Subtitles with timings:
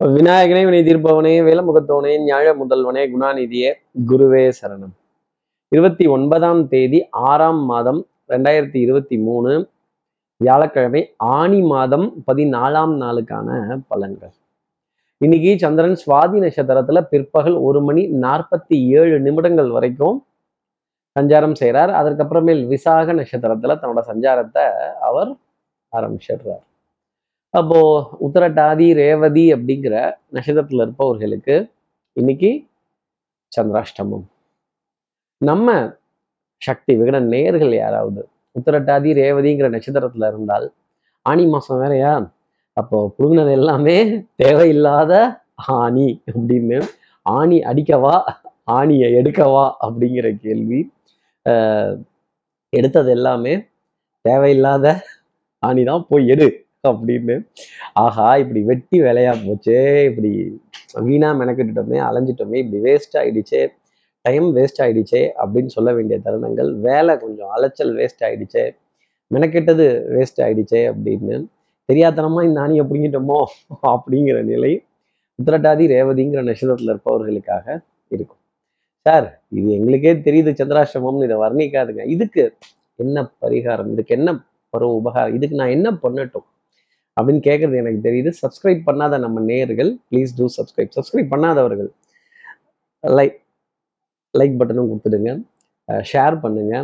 [0.00, 3.70] விநாயகனே வினை தீர்ப்பவனே வேலமுகத்தவனே ஞாழ முதல்வனே குணாநிதியே
[4.10, 4.94] குருவே சரணம்.
[5.68, 9.68] இருபத்தி ஒன்பதாம் தேதி ஆறாம் மாதம் ரெண்டாயிரத்தி இருபத்தி மூணு
[10.36, 14.32] வியாழக்கிழமை ஆணி மாதம் பதினாலாம் நாளுக்கான பலன்கள்.
[15.18, 20.26] இன்னைக்கு சந்திரன் சுவாதி நட்சத்திரத்துல பிற்பகல் ஒரு மணி நாற்பத்தி ஏழு நிமிடங்கள் வரைக்கும்
[21.18, 24.66] சஞ்சாரம் செய்கிறார் அதற்கப்புறமேல் விசாக நட்சத்திரத்துல தன்னோட சஞ்சாரத்தை
[25.00, 25.36] அவர்
[25.96, 26.64] ஆரம்பிச்சிடுறார்.
[27.54, 27.78] அப்போ
[28.26, 29.94] உத்தரட்டாதி ரேவதி அப்படிங்கிற
[30.34, 31.54] நட்சத்திரத்துல இருப்பவர்களுக்கு
[32.16, 32.50] இன்னைக்கு
[33.52, 34.26] சந்திராஷ்டமம்.
[35.40, 35.68] நம்ம
[36.62, 38.22] சக்தி விகடன் நேர்கள் யாராவது
[38.56, 40.66] உத்தரட்டாதி ரேவதிங்கிற நட்சத்திரத்துல இருந்தால்
[41.26, 42.12] ஆணி மாசம் வேறையா?
[42.76, 43.96] அப்போ புழுங்கினது எல்லாமே
[44.42, 45.12] தேவையில்லாத
[45.82, 46.78] ஆணி அப்படின்னு
[47.26, 48.16] ஆணி அடிக்கவா
[48.78, 50.80] ஆணியை எடுக்கவா அப்படிங்கிற கேள்வி
[52.72, 53.54] எடுத்தது எல்லாமே
[54.24, 54.86] தேவையில்லாத
[55.62, 56.48] ஆணி தான் போய் எடு.
[56.88, 57.34] அப்படின்னு.
[58.02, 59.80] ஆஹா இப்படி வெட்டி வேலையா போச்சே
[60.10, 60.30] இப்படி
[61.06, 63.62] வீணா மெனக்கிட்டுட்டோமே அலைஞ்சிட்டோமே இப்படி வேஸ்ட் ஆயிடுச்சே
[64.24, 68.64] டைம் வேஸ்ட் ஆயிடுச்சே அப்படின்னு சொல்ல வேண்டிய தருணங்கள் வேலை கொஞ்சம் அலைச்சல் வேஸ்ட் ஆயிடுச்சே
[69.34, 71.36] மெனக்கெட்டது வேஸ்ட் ஆயிடுச்சே அப்படின்னு.
[71.88, 73.38] தெரியாதனமா இந்த ஆணியை பிடிங்கிட்டோமோ
[73.94, 74.72] அப்படிங்கிற நிலை
[75.38, 77.66] உத்திரட்டாதி ரேவதிங்கிற நட்சத்திரத்துல இருப்பவர்களுக்காக
[78.14, 78.40] இருக்கும்.
[79.06, 79.26] சார்
[79.58, 82.02] இது எங்களுக்கே தெரியுது சந்திராசிரமம்னு இதை வர்ணிக்காதுங்க.
[82.14, 82.42] இதுக்கு
[83.04, 83.90] என்ன பரிகாரம்?
[83.94, 84.30] இதுக்கு என்ன
[84.74, 85.34] பருவ உபகாரம்?
[85.38, 86.46] இதுக்கு நான் என்ன பண்ணட்டும்?
[87.20, 88.30] அப்படின்னு கேட்கறது எனக்கு தெரியுது.
[88.42, 91.90] சப்ஸ்கிரைப் பண்ணாத நம்ம நேர்கள் ப்ளீஸ் டூ சப்ஸ்கிரைப் சப்ஸ்கிரைப் பண்ணாதவர்கள்
[93.18, 93.36] லைக்
[94.34, 95.30] லைக் பட்டனும் கொடுத்துடுங்க.
[96.12, 96.74] ஷேர் பண்ணுங்க.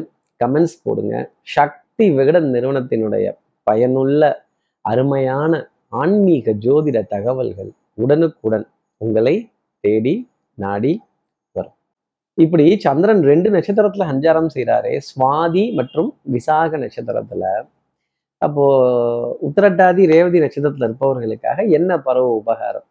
[0.40, 1.14] கமெண்ட்ஸ் போடுங்க.
[1.56, 3.26] சக்தி விகடன் நிறுவனத்தினுடைய
[3.66, 4.22] பயனுள்ள
[4.84, 5.52] அருமையான
[6.00, 7.70] ஆன்மீக ஜோதிட தகவல்கள்
[8.04, 8.66] உடனுக்குடன்
[9.00, 9.34] உங்களை
[9.84, 10.14] தேடி
[10.64, 10.92] நாடி
[11.56, 11.76] வரும்.
[12.44, 17.44] இப்படி சந்திரன் ரெண்டு நட்சத்திரத்துல சஞ்சாரம் செய்கிறாரே சுவாதி மற்றும் விசாக நட்சத்திரத்துல
[18.42, 18.64] அப்போ
[19.46, 22.86] உத்திரட்டாதி ரேவதி நட்சத்திரத்துல இருப்பவர்களுக்காக என்ன பருவ உபகாரம்?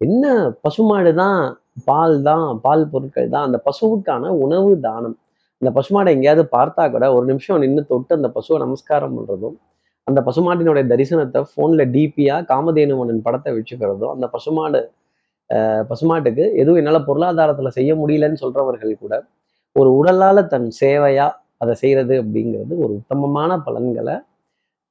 [0.00, 0.24] என்ன
[0.64, 1.40] பசுமாடு தான்
[1.88, 5.16] பால் தான் பால் பொருட்கள் தான் அந்த பசுவுக்கான உணவு தானம்.
[5.62, 9.56] அந்த பசுமாடை எங்கேயாவது பார்த்தா கூட ஒரு நிமிஷம் நின்று தொட்டு அந்த பசுவை நமஸ்காரம் பண்றதும்
[10.06, 14.80] அந்த பசுமாட்டினுடைய தரிசனத்தை ஃபோனில் டிபியாக காமதேனுவனன் படத்தை வச்சுக்கிறதும் அந்த பசுமாடு
[15.90, 19.14] பசுமாட்டுக்கு எதுவும் என்னால் பொருளாதாரத்தில் செய்ய முடியலன்னு சொல்கிறவர்கள் கூட
[19.76, 24.14] ஒரு உடலால் தன் சேவையாக அதை செய்கிறது அப்படிங்கிறது ஒரு உத்தமமான பலன்களை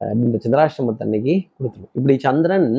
[0.02, 2.70] இந்த இந்த சந்திராஷ்டமத்தன்னைக்கு கொடுத்துரும் இப்படி சந்திரன்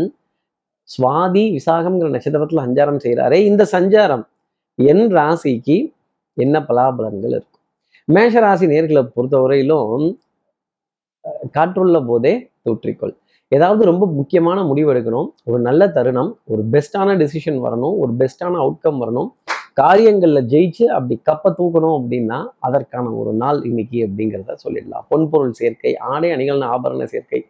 [0.89, 4.25] சுவாதி விசாகம்ங்கிற நட்சத்திரத்தில் சஞ்சாரம் செய்கிறாரே இந்த சஞ்சாரம்
[4.79, 5.77] என் ராசிக்கு
[6.37, 7.61] என்ன பலாபலன்கள் இருக்கும்?
[8.09, 10.05] மேஷ ராசி நேர்களை பொறுத்தவரையிலும்
[11.25, 13.15] அஹ், காற்றுள்ள போதே தூற்றிக்கொள்.
[13.53, 15.29] ஏதாவது ரொம்ப முக்கியமான முடிவு எடுக்கணும்.
[15.45, 19.29] ஒரு நல்ல தருணம் ஒரு பெஸ்டான டிசிஷன் வரணும் ஒரு பெஸ்டான அவுட்கம் வரணும்.
[19.77, 25.05] காரியங்கள்ல ஜெயிச்சு அப்படி கப்பை தூக்கணும் அப்படின்னா அதற்கான ஒரு நாள் இன்னைக்கு அப்படிங்கிறத சொல்லிடலாம்.
[25.11, 27.41] பொன்பொருள் சேர்க்கை ஆடை அணிகள்னு ஆபரண சேர்க்கை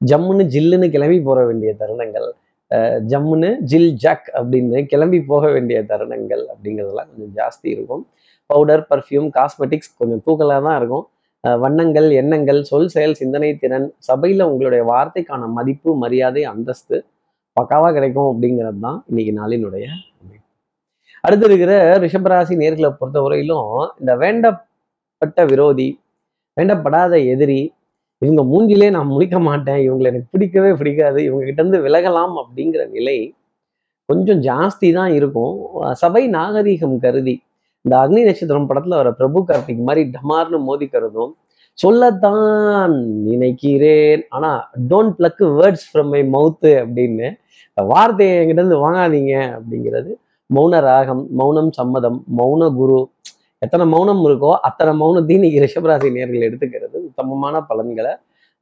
[0.00, 2.28] ஜம்முன்னு ஜில்லுன்னு கிளம்பி போற வேண்டிய தருணங்கள்
[2.70, 8.02] அஹ் ஜம்முன்னு ஜில் ஜக் அப்படின்னு கிளம்பி போக வேண்டிய தருணங்கள் அப்படிங்கிறதெல்லாம் கொஞ்சம் ஜாஸ்தி இருக்கும்.
[8.50, 11.04] பவுடர் பர்ஃப்யூம் காஸ்மெட்டிக்ஸ் கொஞ்சம் தூக்கலாக தான் இருக்கும்.
[11.44, 16.96] வண்ணங்கள் எண்ணங்கள் சொல் செயல் சிந்தனை திறன் சபையில் உங்களுடைய வார்த்தைக்கான மதிப்பு மரியாதை அந்தஸ்து
[17.56, 19.86] பக்காவாக கிடைக்கும் அப்படிங்கிறது தான் இன்னைக்கு நாளினுடைய
[21.24, 21.72] அடுத்து இருக்கிற
[22.04, 23.68] ரிஷபராசி நேர்களை பொறுத்தவரையிலும்
[24.00, 25.88] இந்த வேண்டப்பட்ட விரோதி
[26.56, 27.60] வேண்டப்படாத எதிரி
[28.22, 33.16] இவங்க மூஞ்சிலே நான் முடிக்க மாட்டேன் இவங்களை எனக்கு பிடிக்கவே பிடிக்காது இவங்க கிட்ட இருந்து விலகலாம் அப்படிங்கிற நிலை
[34.08, 35.54] கொஞ்சம் ஜாஸ்தி தான் இருக்கும்.
[36.02, 37.34] சபை நாகரீகம் கருதி
[37.84, 41.32] இந்த அக்னி நட்சத்திரம் படத்துல வர பிரபு கார்த்திக் மாதிரி டமார்னு மோதி கருதும்.
[41.78, 42.94] சொல்லத்தான்
[43.30, 44.22] நினைக்கிறேன்.
[44.36, 44.50] ஆனா
[44.90, 47.28] don't pluck words from my mouth அப்படின்னு
[47.78, 50.12] வார்த்தையை என்கிட்ட இருந்து வாங்காதீங்க அப்படிங்கிறது
[50.50, 53.00] மௌன ராகம் மௌனம் சம்மதம் மௌன குரு.
[53.62, 56.96] எத்தனை மௌனம் இருக்கோ அத்தனை மௌனத்தையும் இன்னைக்கு ரிஷபராசி நேர்கள் எடுத்துக்கிறது.
[57.08, 58.12] உத்தமமான பலன்களை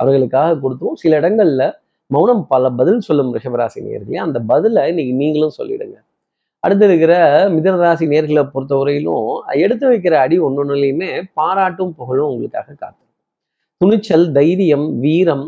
[0.01, 1.63] அவர்களுக்காக கொடுத்துரும் சில இடங்கள்ல
[2.11, 5.97] மௌனம் பல பதில் சொல்லும் ரிஷபராசி நேர்களே அந்த பதிலை இன்னைக்கு நீங்களும் சொல்லிடுங்க.
[6.65, 7.15] அடுத்து இருக்கிற
[7.55, 9.29] மிதனராசி நேர்களை பொறுத்தவரையிலும்
[9.65, 13.03] எடுத்து வைக்கிற அடி ஒன்னொன்னுலையுமே பாராட்டும் புகழும் உங்களுக்காக காத்து
[13.81, 15.47] துணிச்சல் தைரியம் வீரம்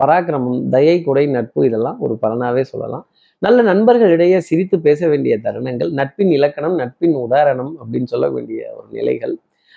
[0.00, 3.04] பராக்கிரமம் தயை கொடை நட்பு இதெல்லாம் ஒரு பலனாவே சொல்லலாம்.
[3.42, 9.34] நல்ல நண்பர்களிடையே சிரித்து பேச வேண்டிய தருணங்கள் நட்பின் இலக்கணம் நட்பின் உதாரணம் அப்படின்னு சொல்ல வேண்டிய ஒரு நிலைகள்.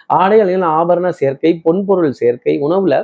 [0.09, 2.95] ஆடை அலைகள் ஆபரண சேர்க்கை பொன்பொருள் சேர்க்கை உணவுல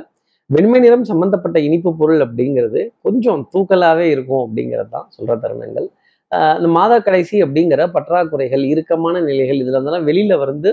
[0.50, 5.86] வெண்மை நிறம் சம்பந்தப்பட்ட இனிப்பு பொருள் அப்படிங்கிறது கொஞ்சம் தூக்கலாவே இருக்கும் அப்படிங்கிறது தான் சொல்ற தருணங்கள்.
[6.32, 10.70] ஆஹ் இந்த மாத கடைசி அப்படிங்கிற பற்றாக்குறைகள் இறுக்கமான நிலைகள் இதுல இருந்தெல்லாம் வெளியில வந்து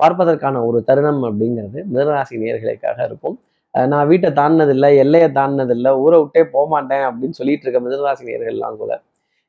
[0.00, 3.36] பார்ப்பதற்கான ஒரு தருணம் அப்படிங்கிறது மிதனராசி நேர்களுக்காக இருக்கும்.
[3.74, 8.80] ஆஹ் நான் வீட்டை தாண்டினதில்லை எல்லையை தாண்டினதில்லை ஊரை விட்டே போக மாட்டேன் அப்படின்னு சொல்லிட்டு இருக்க மிதனராசி நேர்கள்லாம்
[8.84, 8.92] கூட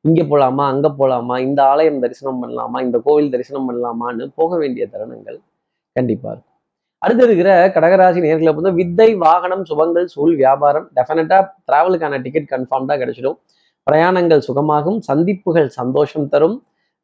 [0.05, 5.37] இங்கே போகலாமா அங்கே போகலாமா இந்த ஆலயம் தரிசனம் பண்ணலாமா இந்த கோவில் தரிசனம் பண்ணலாமான்னு போக வேண்டிய தருணங்கள்
[5.95, 6.51] கண்டிப்பாக இருக்கும்.
[7.01, 13.37] அடுத்து இருக்கிற கடகராசி நேர்களை வந்து வித்தை வாகனம் சுபங்கள் சூழ் வியாபாரம் டெஃபினட்டாக டிராவலுக்கான டிக்கெட் கன்ஃபார்ம்டாக கிடைச்சிடும்.
[13.87, 16.55] பிரயாணங்கள் சுகமாகும் சந்திப்புகள் சந்தோஷம் தரும்.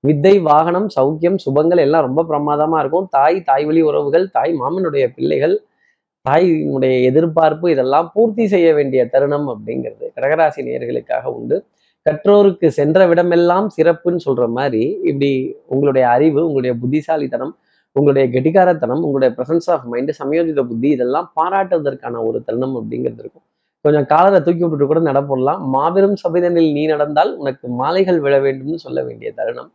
[0.04, 3.10] வித்தை வாகனம் சௌக்கியம் சுபங்கள் எல்லாம் ரொம்ப பிரமாதமா இருக்கும்.
[3.18, 5.56] தாய் தாய் வழி உறவுகள் தாய் மாமனுடைய பிள்ளைகள்
[6.26, 11.58] தாயினுடைய எதிர்பார்ப்பு இதெல்லாம் பூர்த்தி செய்ய வேண்டிய தருணம் அப்படிங்கிறது கடகராசி நேர்களுக்காக உண்டு.
[12.06, 15.30] கற்றோருக்கு சென்ற விடமெல்லாம் சிறப்புன்னு சொல்ற மாதிரி இப்படி
[15.66, 17.54] உங்களுடைய அறிவு உங்களுடைய புத்திசாலித்தனம்
[17.96, 23.46] உங்களுடைய கெட்டிகாரத்தனம் உங்களுடைய பிரசன்ஸ் ஆஃப் மைண்டு சமயோஜித புத்தி இதெல்லாம் பாராட்டுவதற்கான ஒரு தருணம் அப்படிங்கிறது இருக்கும்.
[23.86, 29.00] கொஞ்சம் காலரை தூக்கி விட்டுட்டு கூட நடப்படலாம் மாபெரும் சபைதனில் நீ நடந்தால் உனக்கு மாலைகள் விழ வேண்டும்னு சொல்ல
[29.04, 29.72] வேண்டிய தருணம்.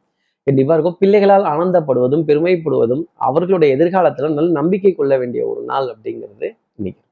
[0.46, 0.99] கண்டிப்பாக இருக்கும்.
[1.00, 7.02] பிள்ளைகளால் ஆனந்தப்படுவதும் பெருமைப்படுவதும் அவர்களுடைய எதிர்காலத்தில் நல்ல நம்பிக்கை கொள்ள வேண்டிய ஒரு நாள் அப்படிங்கிறது இன்னைக்கு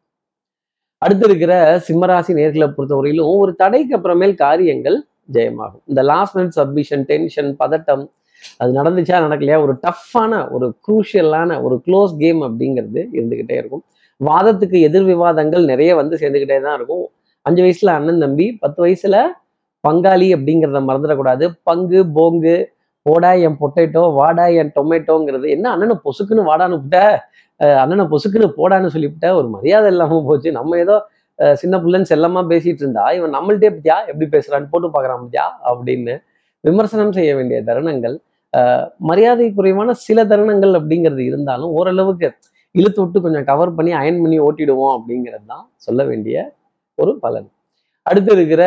[1.05, 1.55] அடுத்து இருக்கிற
[1.87, 4.97] சிம்மராசி நேர்களை பொறுத்தவரையிலும் ஒரு தடைக்கு அப்புறமேல் காரியங்கள்
[5.35, 5.83] ஜெயமாகும்.
[5.91, 8.05] இந்த லாஸ்ட் மினிட் சப்மிஷன் டென்ஷன் பதட்டம்
[8.63, 13.85] அது நடந்துச்சா நடக்கலையா ஒரு டஃப்பான ஒரு குரூஷியலான ஒரு க்ளோஸ் கேம் அப்படிங்கிறது இருந்துகிட்டே இருக்கும்.
[14.21, 17.07] வாதத்துக்கு எதிர் விவாதங்கள் நிறைய வந்து சேர்ந்துக்கிட்டே தான் இருக்கும்.
[17.47, 19.17] அஞ்சு வயசுல அண்ணன் தம்பி பத்து வயசுல
[19.85, 21.47] பங்காளி அப்படிங்கிறத மறந்துடக்கூடாது.
[21.69, 22.57] பங்கு போங்கு
[23.07, 26.99] போடா என் பொட்டேட்டோ வாடா என் டொமேட்டோங்கிறது என்ன அண்ணனை பொசுக்குன்னு வாடான்னு விட்ட
[27.61, 30.49] அஹ் அண்ணனை பொசுக்குன்னு போடான்னு சொல்லிவிட்ட ஒரு மரியாதை இல்லாமல் போச்சு.
[30.53, 30.97] நம்ம ஏதோ
[31.55, 36.15] சின்ன பிள்ளைன்னு செல்லமா பேசிட்டு இருந்தா இவன் நம்மள்ட்டே பத்தியா எப்படி பேசுறான்னு போட்டு பார்க்குறான் பத்தியா அப்படின்னு
[36.65, 38.17] விமர்சனம் செய்ய வேண்டிய தருணங்கள்
[38.53, 42.29] அஹ் மரியாதை குறைவான சில தருணங்கள் அப்படிங்கிறது இருந்தாலும் ஓரளவுக்கு
[42.75, 46.37] இழுத்து விட்டு கொஞ்சம் கவர் பண்ணி அயன் பண்ணி ஓட்டிடுவோம் அப்படிங்கிறது தான் சொல்ல வேண்டிய
[46.99, 47.49] ஒரு பலன்.
[48.07, 48.63] அடுத்து இருக்கிற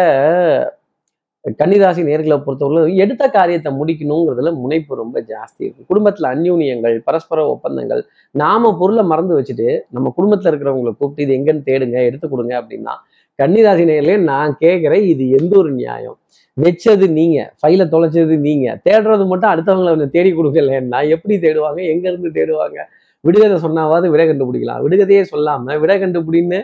[1.60, 5.88] கன்னிராசி நேர்களை பொறுத்தவரை எடுத்த காரியத்தை முடிக்கணுங்கிறதுல முனைப்பு ரொம்ப ஜாஸ்தி இருக்கும்.
[5.92, 8.02] குடும்பத்தில் அந்யூனியங்கள் பரஸ்பர ஒப்பந்தங்கள்
[8.32, 12.96] நாம பொருளை மறந்து வச்சுட்டு நம்ம குடும்பத்தில் இருக்கிறவங்களை கூப்பிட்டு இது எங்கன்னு தேடுங்க எடுத்து கொடுங்க அப்படின்னா
[13.40, 16.18] கன்னிராசி நேர்களே நான் கேட்குறேன் இது எந்த ஒரு நியாயம்?
[16.58, 21.82] வச்சது நீங்க ஃபைலை தொலைச்சது நீங்க தேடுறது மட்டும் அடுத்தவங்களை கொஞ்சம் தேடி கொடுக்கலன்னா எப்படி தேடுவாங்க?
[21.94, 22.78] எங்கேருந்து தேடுவாங்க?
[23.24, 24.82] விடுகதை சொன்னாவது விடை கண்டுபிடிக்கலாம்.
[24.86, 26.60] விடுகதையே சொல்லாமல் விடை கண்டுபிடின்னு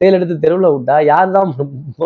[0.00, 1.52] தேல் எடுத்து தெருவில் விட்டா யார் தான்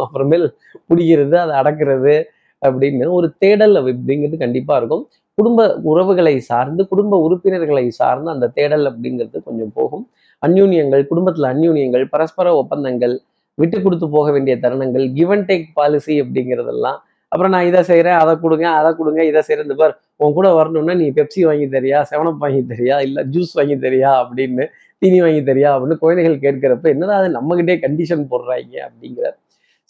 [0.05, 0.47] அப்புறமேல்
[0.89, 2.15] பிடிக்கிறது அதை அடக்கிறது
[2.63, 5.05] அப்படின்னு ஒரு தேடல் அப்படிங்கிறது கண்டிப்பாக இருக்கும்.
[5.39, 5.61] குடும்ப
[5.91, 10.05] உறவுகளை சார்ந்து குடும்ப உறுப்பினர்களை சார்ந்து அந்த தேடல் அப்படிங்கிறது கொஞ்சம் போகும்.
[10.43, 13.15] அந்யூன்யங்கள் குடும்பத்தில் அந்யூன்யங்கள் பரஸ்பர ஒப்பந்தங்கள்
[13.59, 16.99] விட்டு கொடுத்து போக வேண்டிய தருணங்கள் கிவ் அண்ட் டேக் பாலிசி அப்படிங்கிறதெல்லாம்
[17.33, 20.95] அப்புறம் நான் இதை செய்கிறேன் அதை கொடுங்க அதை கொடுங்க இதை செய்கிறேன் இந்த பார் உன் கூட வரணும்னா
[21.03, 24.67] நீ பெப்சி வாங்கி தரியா செவனப் வாங்கி தரியா இல்லை ஜூஸ் வாங்கி தரியா அப்படின்னு
[25.03, 29.29] தீனி வாங்கி தரியா அப்படின்னு குழந்தைகள் கேட்கிறப்ப என்னடா அது நம்மகிட்டே கண்டிஷன் போடுறாங்க அப்படிங்கிற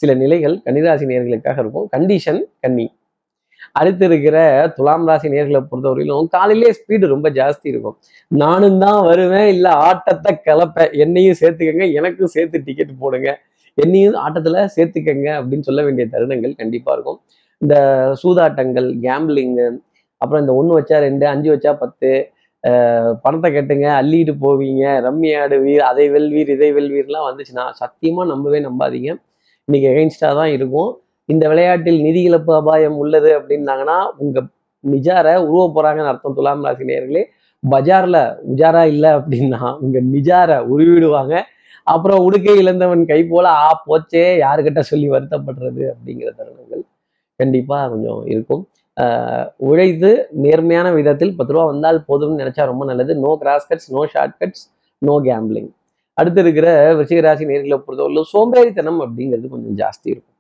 [0.03, 1.87] சில நிலைகள் கன்னிராசி நேர்களுக்காக இருக்கும்.
[1.95, 2.87] கண்டிஷன் கன்னி.
[3.81, 4.37] அடுத்து இருக்கிற
[4.77, 7.97] துலாம் ராசி நேர்களை பொறுத்தவரையிலும் காலையிலேயே ஸ்பீடு ரொம்ப ஜாஸ்தி இருக்கும்.
[8.31, 13.31] நானும் தான் வருவேன் இல்லை ஆட்டத்தை கிளப்ப என்னையும் சேர்த்துக்கங்க எனக்கும் சேர்த்து டிக்கெட் போடுங்க.
[13.79, 17.19] என்னையும் ஆட்டத்துல சேர்த்துக்கங்க அப்படின்னு சொல்ல வேண்டிய தருணங்கள் கண்டிப்பா இருக்கும்.
[17.63, 17.75] இந்த
[18.23, 19.67] சூதாட்டங்கள் கேம்பிளிங்கு
[20.21, 22.11] அப்புறம் இந்த ஒன்று வச்சா ரெண்டு அஞ்சு வச்சா பத்து
[23.25, 29.11] பணத்தை கட்டுங்க அள்ளிட்டு போவீங்க ரம்மி ஆடுவீர் அதை வெல்வீர் இதை வெல்வீர்லாம் வந்துச்சுன்னா சத்தியமாக நம்பவே நம்பாதீங்க.
[29.69, 30.91] இன்னைக்கு எகைன்ஸ்டா தான் இருக்கும்.
[31.29, 34.47] இந்த விளையாட்டில் நிதி இழப்பு அபாயம் உள்ளது அப்படின்னாங்கன்னா உங்கள்
[34.85, 37.23] நிஜார உருவ போகிறாங்கன்னு அர்த்தம் துலாம் ராசி நேர்களே
[37.63, 38.21] பஜாரில்
[38.53, 41.35] உஜாரா இல்லை அப்படின்னா உங்கள் நிஜார உருவிடுவாங்க.
[41.85, 46.83] அப்புறம் உடுக்கை இழந்தவன் கை போல ஆ போச்சே யாருக்கிட்ட சொல்லி வருத்தப்படுறது அப்படிங்கிற தருணங்கள்
[47.37, 48.69] கண்டிப்பா கொஞ்சம் இருக்கும்.
[48.97, 53.15] ஆஹ் உழைத்து நேர்மையான விதத்தில் பத்து ரூபா வந்தால் போதும்னு நினைச்சா ரொம்ப நல்லது.
[53.17, 54.65] No cross cuts no short cuts
[54.99, 55.71] no gambling
[56.15, 60.32] அடுத்து இருக்கிற விருச்சிகராசி நேர்களை பொறுத்தவரை சோம்பேறித்தனம் அப்படிங்கிறது கொஞ்சம் ஜாஸ்தி இருக்கும்.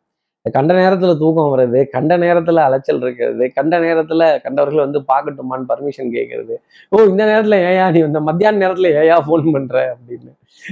[0.50, 6.54] கண்ட நேரத்துல தூக்கம் வர்றது கண்ட நேரத்துல அலைச்சல் இருக்கிறது கண்ட நேரத்துல கண்டவர்கள் வந்து பார்க்கட்டுமான்னு பர்மிஷன் கேட்கறது
[6.88, 10.30] ஓ இந்த நேரத்துல ஏயா நீ இந்த மத்தியான நேரத்துல ஏயா ஃபோன் பண்ணுற அப்படின்னு.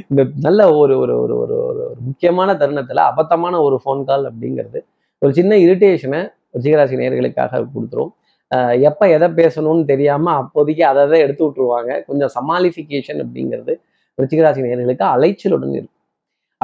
[0.08, 4.80] இந்த நல்ல ஒரு ஒரு ஒரு ஒரு ஒரு ஒரு முக்கியமான தருணத்துல அபத்தமான ஒரு ஃபோன் கால் அப்படிங்கிறது
[5.18, 6.20] ஒரு சின்ன இரிட்டேஷனை
[6.58, 8.10] ரிச்சிகராசி நேர்களுக்காக கொடுத்துரும்.
[8.54, 12.04] ஆஹ் எப்ப எதை பேசணும்னு தெரியாம அப்போதைக்கு அதை அதை எடுத்து விட்டுருவாங்க.
[12.06, 13.74] கொஞ்சம் சமாலிஃபிகேஷன் அப்படிங்கிறது
[14.22, 15.99] ரிச்சிகராசி நேர்களுக்கு அலைச்சலுடன் இருக்கும்.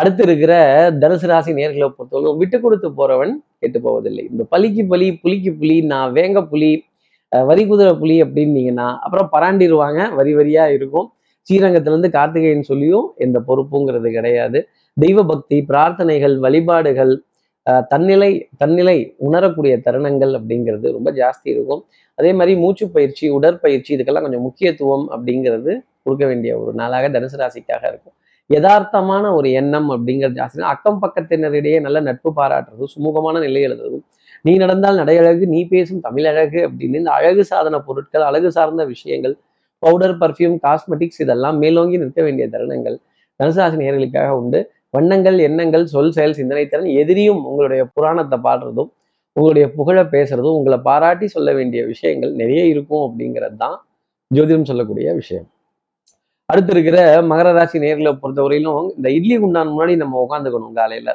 [0.01, 0.55] அடுத்து இருக்கிற
[1.03, 4.25] தனுசு ராசி நேர்களை பொறுத்தவரை விட்டு கொடுத்து போறவன் கெட்டு போவதில்லை.
[4.33, 6.73] இந்த பலிக்கு பலி புலிக்கு புலி நான் வேங்க புலி
[7.33, 11.07] வரி குதிரை புலி அப்படின்னீங்கன்னா அப்புறம் பராண்டிடுவாங்க வரி வரியா இருக்கும்.
[11.47, 14.61] ஸ்ரீரங்கத்திலேருந்து கார்த்திகேயன் சொல்லியும் எந்த பொறுப்புங்கிறது கிடையாது.
[14.97, 17.15] தெய்வ பக்தி பிரார்த்தனைகள் வழிபாடுகள்
[17.93, 21.83] தன்னிலை தன்னிலை உணரக்கூடிய தருணங்கள் அப்படிங்கிறது ரொம்ப ஜாஸ்தி இருக்கும்.
[22.19, 25.73] அதே மாதிரி மூச்சு பயிற்சி உடற்பயிற்சி இதுக்கெல்லாம் கொஞ்சம் முக்கியத்துவம் அப்படிங்கிறது
[26.05, 28.17] கொடுக்க வேண்டிய ஒரு நாளாக தனுசு ராசிக்காக இருக்கும்.
[28.51, 30.61] யதார்த்தமான ஒரு எண்ணம் அப்படிங்கிறது ஜாஸ்தி.
[30.73, 34.05] அக்கம் பக்கத்தினரிடையே நல்ல நட்பு பாராட்டுறது சுமூகமான நிலை எழுதுறதும்
[34.43, 39.35] நீ நடந்தால் நடையழகு நீ பேசும் தமிழழகு அப்படின்னு இந்த அழகு சாதன பொருட்கள் அழகு சார்ந்த விஷயங்கள்
[39.83, 42.97] பவுடர் பர்ஃப்யூம் காஸ்மெட்டிக்ஸ் இதெல்லாம் மேலோங்கி நிற்க வேண்டிய தருணங்கள்
[43.41, 44.61] தனுசு உண்டு.
[44.91, 48.91] வண்ணங்கள் எண்ணங்கள் சொல் செயல் சிந்தனை திறன் எதிரியும் உங்களுடைய புராணத்தை பாடுறதும்
[49.37, 53.77] உங்களுடைய புகழை பேசுறதும் உங்களை பாராட்டி சொல்ல வேண்டிய விஷயங்கள் நிறைய இருக்கும் அப்படிங்கிறது தான்
[54.31, 55.47] ஜோதிடம் சொல்லக்கூடிய விஷயம்.
[56.53, 56.99] அடுத்து இருக்கிற
[57.31, 61.11] மகர ராசி நேர்களை பொறுத்தவரையிலும் இந்த இட்லி குண்டான் முன்னாடி நம்ம உட்காந்துக்கணும் காலையில.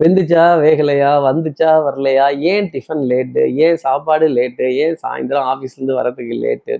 [0.00, 6.74] வெந்துச்சா வேகலையா வந்துச்சா வரலையா ஏன் டிஃபன் லேட்டு ஏன் சாப்பாடு லேட்டு ஏன் சாயந்தரம் ஆஃபீஸ்லேருந்து வரதுக்கு லேட்டு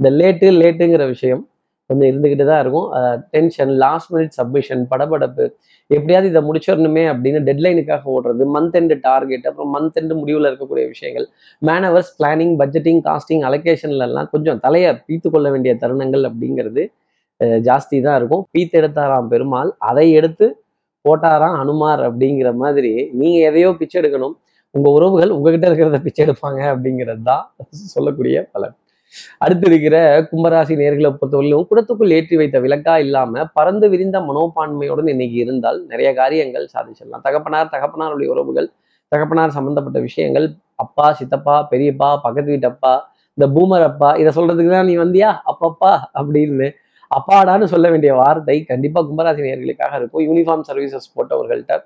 [0.00, 1.42] இந்த லேட்டு லேட்டுங்கிற விஷயம்
[1.90, 2.88] கொஞ்சம் இருந்துக்கிட்டு தான் இருக்கும்.
[3.34, 5.44] டென்ஷன் லாஸ்ட் மினிட் சப்மிஷன் படபடப்பு.
[5.90, 11.26] எப்படியாவது இதை முடிச்சிடணுமே அப்படின்னு டெட்லைனுக்காக ஓடுறது மந்த் எண்டு டார்கெட் அப்புறம் மந்த் எண்டு முடிவில் இருக்கக்கூடிய விஷயங்கள்.
[11.68, 16.84] மேனவர்ஸ் பிளானிங் பட்ஜெட்டிங் காஸ்டிங் அலோகேஷன்லாம் கொஞ்சம் தலையை பீத்து கொள்ள வேண்டிய தருணங்கள் அப்படிங்கிறது
[17.68, 18.42] ஜாஸ்தி தான் இருக்கும்.
[18.54, 20.46] பீத்தெடுத்தாராம் பெருமாள் அதை எடுத்து
[21.04, 24.34] போட்டாராம் அனுமார் அப்படிங்கிற மாதிரி நீங்க எதையோ பிச்சை எடுக்கணும்.
[24.74, 27.44] உங்க உறவுகள் உங்ககிட்ட இருக்கிறத பிச்சை எடுப்பாங்க அப்படிங்கிறது தான்
[27.94, 28.74] சொல்லக்கூடிய பலன்.
[29.44, 29.96] அடுத்து இருக்கிற
[30.30, 36.66] கும்பராசி நேர்களை பொறுத்தவரையிலும் குடத்துக்குள் ஏற்றி வைத்த விளக்கா இல்லாம பறந்து விரிந்த மனோபான்மையுடன் இன்னைக்கு இருந்தால் நிறைய காரியங்கள்
[36.74, 37.24] சாதிச்சிடலாம்.
[37.26, 38.68] தகப்பனார் தகப்பனாருடைய உறவுகள்
[39.12, 40.46] தகப்பனார் சம்பந்தப்பட்ட விஷயங்கள்
[40.84, 42.92] அப்பா சித்தப்பா பெரியப்பா பக்கத்து வீட்டப்பா
[43.38, 45.30] இந்த பூமர் அப்பா இதை சொல்றதுக்கு தான் நீ வந்தியா?
[45.50, 46.68] அப்பப்பா அப்படின்னு
[47.10, 50.24] அப்பாடான்னு சொல்ல வேண்டிய வார்த்தை கண்டிப்பாக கும்பராசி நேர்களுக்காக இருக்கும்.
[50.28, 51.76] யூனிஃபார்ம் சர்வீசஸ் போட்டவர்கள்ட்ட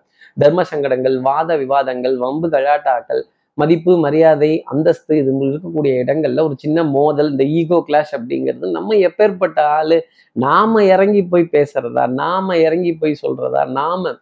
[0.42, 3.22] தர்ம சங்கடங்கள் வாத விவாதங்கள் வம்பு கழாட்டாக்கள்
[3.58, 9.58] மதிப்பு மரியாதை அந்தஸ்து இது இருக்கக்கூடிய இடங்கள்ல ஒரு சின்ன மோதல் இந்த ஈகோ கிளாஷ் அப்படிங்கிறது நம்ம எப்பேற்பட்ட
[9.78, 9.98] ஆளு
[10.36, 14.12] நாம இறங்கி போய் பேசுறதா நாம இறங்கி போய் சொல்றதா நாம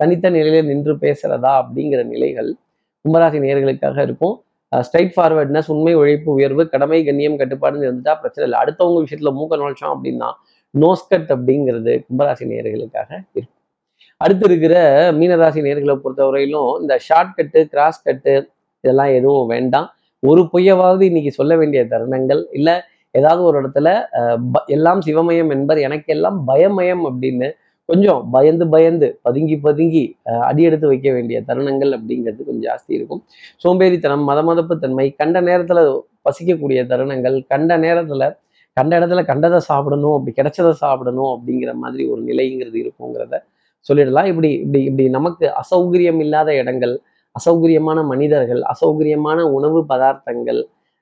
[0.00, 2.50] தனித்த நிலையில நின்று பேசுறதா அப்படிங்கிற நிலைகள்
[3.04, 4.36] கும்பராசி நேர்களுக்காக இருக்கும்
[4.72, 8.58] ஸ்ட்ரைட் ஃபார்வர்ட்னஸ் உண்மை உழைப்பு உயர்வு கடமை கண்ணியம் கட்டுப்பாடுன்னு இருந்துட்டா பிரச்சனை இல்லை.
[8.62, 10.28] அடுத்தவங்க விஷயத்துல மூக்க நுழைச்சோம் அப்படின்னா
[10.78, 13.56] நோஸ்கட் அப்படிங்கிறது கும்பராசி நேர்களுக்காக இருக்கும்.
[14.16, 14.74] அடுத்து இருக்கிற
[15.12, 18.48] மீனராசி நேர்களை பொறுத்தவரையிலும் இந்த ஷார்ட் கட்டு கிராஸ் கட்டு
[18.80, 19.88] இதெல்லாம் எதுவும் வேண்டாம்.
[20.18, 22.74] ஒரு பொய்யவாவது இன்னைக்கு சொல்ல வேண்டிய தருணங்கள் இல்லை
[23.10, 23.88] ஏதாவது ஒரு இடத்துல
[24.66, 27.48] எல்லாம் சிவமயம் என்பர் எனக்கெல்லாம் பயமயம் அப்படின்னு
[27.84, 33.22] கொஞ்சம் பயந்து பயந்து பதுங்கி பதுங்கி அடி எடுத்து வைக்க வேண்டிய தருணங்கள் அப்படிங்கிறது கொஞ்சம் ஜாஸ்தி இருக்கும்.
[33.64, 38.38] சோம்பேறித்தனம் மத மதப்பு தன்மை கண்ட நேரத்துல பசிக்கக்கூடிய தருணங்கள் கண்ட நேரத்துல
[38.76, 43.36] கண்ட இடத்துல கண்டதை சாப்பிடணும் அப்படி கிடைச்சதை சாப்பிடணும் அப்படிங்கிற மாதிரி ஒரு நிலைங்கிறது இருக்குங்கிறத
[43.88, 44.28] சொல்லிடலாம்.
[44.32, 46.94] இப்படி இப்படி இப்படி நமக்கு அசௌகரியம் இல்லாத இடங்கள்
[47.36, 50.60] அசௌகரியமான மனிதர்கள் அசௌகரியமான உணவு பதார்த்தங்கள்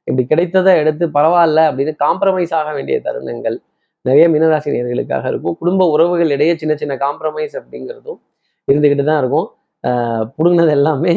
[0.09, 3.57] இப்படி கிடைத்ததை எடுத்து பரவாயில்ல அப்படின்னு காம்ப்ரமைஸ் ஆக வேண்டிய தருணங்கள்
[4.05, 5.57] நிறைய மீனராசி நேர்களுக்காக இருக்கும்.
[5.61, 8.19] குடும்ப உறவுகள் இடையே சின்ன சின்ன காம்ப்ரமைஸ் அப்படிங்கிறதும்
[8.69, 9.49] இருந்துக்கிட்டு தான் இருக்கும்
[10.37, 11.13] புடுங்கினது எல்லாமே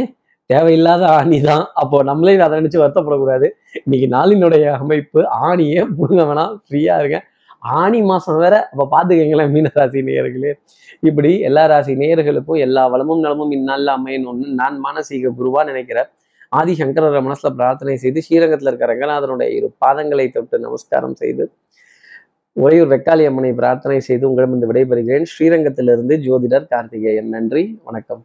[0.51, 3.48] தேவையில்லாத ஆணி தான் அப்போ நம்மளே அதை நினைச்சு வருத்தப்படக்கூடாது.
[3.84, 7.20] இன்னைக்கு நாளினுடைய அமைப்பு ஆணியே புடுங்க வேணாம் ஃப்ரீயா இருங்க.
[7.79, 10.51] ஆணி மாசம் வேற அப்ப பாத்துக்கங்களேன் மீனராசி நேயர்களே.
[11.10, 16.10] இப்படி எல்லா ராசி நேயர்களுக்கும் எல்லா வளமும் நலமும் இந்நாளில் அமையணும்னு நான் மானசீக குருவா நினைக்கிறேன்.
[16.60, 21.46] ஆதி சங்கரர மனசுல பிரார்த்தனை செய்து ஸ்ரீரங்கத்துல இருக்கிற ரங்கநாதனுடைய இரு பாதங்களை தொட்டு நமஸ்காரம் செய்து
[22.63, 25.27] உறையூர் வெக்காளி அம்மனை பிரார்த்தனை செய்து உங்களிடம் விடைபெறுகிறேன்.
[25.34, 27.29] ஸ்ரீரங்கத்திலிருந்து ஜோதிடர் கார்த்திகேயன்.
[27.36, 28.24] நன்றி வணக்கம்.